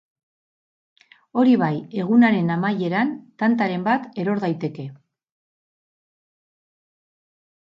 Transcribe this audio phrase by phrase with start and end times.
[1.41, 1.69] Hori bai,
[2.03, 3.11] egunaren amaieran
[3.43, 4.87] tantaren bat eror daiteke.